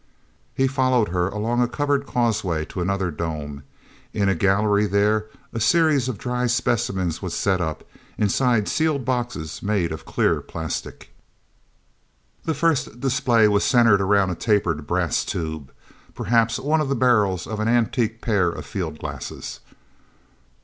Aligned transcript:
He 0.55 0.65
followed 0.65 1.09
her 1.09 1.27
along 1.29 1.61
a 1.61 1.67
covered 1.67 2.07
causeway 2.07 2.65
to 2.65 2.81
another 2.81 3.11
dome. 3.11 3.61
In 4.15 4.29
a 4.29 4.33
gallery 4.33 4.87
there, 4.87 5.27
a 5.53 5.59
series 5.59 6.09
of 6.09 6.17
dry 6.17 6.47
specimens 6.47 7.21
were 7.21 7.29
set 7.29 7.61
up, 7.61 7.83
inside 8.17 8.67
sealed 8.67 9.05
boxes 9.05 9.61
made 9.61 9.91
of 9.91 10.03
clear 10.05 10.41
plastic. 10.41 11.13
The 12.45 12.55
first 12.55 12.99
display 12.99 13.47
was 13.47 13.63
centered 13.63 14.01
around 14.01 14.31
a 14.31 14.35
tapered 14.35 14.87
brass 14.87 15.23
tube 15.23 15.71
perhaps 16.15 16.57
one 16.57 16.81
of 16.81 16.89
the 16.89 16.95
barrels 16.95 17.45
of 17.45 17.59
an 17.59 17.67
antique 17.67 18.21
pair 18.21 18.49
of 18.49 18.65
fieldglasses. 18.65 19.59